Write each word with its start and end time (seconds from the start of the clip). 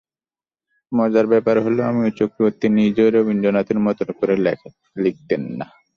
মজার 0.91 1.25
ব্যাপার 1.27 1.55
হলো, 1.65 1.81
অমিয় 1.89 2.11
চক্রবর্তী 2.19 2.67
নিজেও 2.79 3.07
রবীন্দ্রনাথের 3.09 3.79
মতন 3.79 4.07
করে 4.19 4.35
লিখতেন 4.95 5.41
না। 5.59 5.67